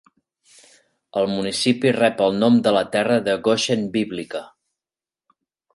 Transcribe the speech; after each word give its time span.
El 1.21 1.27
municipi 1.33 1.91
rep 1.97 2.25
el 2.29 2.41
nom 2.45 2.59
de 2.69 2.75
la 2.79 2.83
Terra 2.97 3.21
de 3.29 3.39
Goshen 3.49 3.87
bíblica. 3.99 4.45